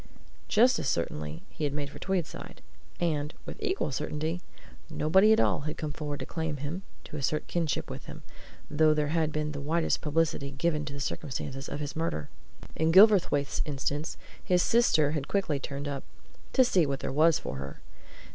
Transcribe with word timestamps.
Just 0.47 0.79
as 0.79 0.89
certainly 0.89 1.43
he 1.51 1.63
had 1.63 1.73
made 1.73 1.91
for 1.91 1.99
Tweedside. 1.99 2.63
And 2.99 3.35
with 3.45 3.61
equal 3.61 3.91
certainty 3.91 4.41
nobody 4.89 5.31
at 5.31 5.39
all 5.39 5.59
had 5.59 5.77
come 5.77 5.91
forward 5.91 6.21
to 6.21 6.25
claim 6.25 6.57
him, 6.57 6.81
to 7.03 7.17
assert 7.17 7.45
kinship 7.45 7.87
with 7.87 8.05
him, 8.07 8.23
though 8.67 8.95
there 8.95 9.09
had 9.09 9.31
been 9.31 9.51
the 9.51 9.61
widest 9.61 10.01
publicity 10.01 10.49
given 10.49 10.85
to 10.85 10.93
the 10.93 10.99
circumstances 10.99 11.69
of 11.69 11.81
his 11.81 11.95
murder. 11.95 12.29
In 12.75 12.91
Gilverthwaite's 12.91 13.61
instance, 13.63 14.17
his 14.43 14.63
sister 14.63 15.11
had 15.11 15.27
quickly 15.27 15.59
turned 15.59 15.87
up 15.87 16.03
to 16.53 16.63
see 16.65 16.83
what 16.87 17.01
there 17.01 17.11
was 17.13 17.37
for 17.37 17.57
her. 17.57 17.81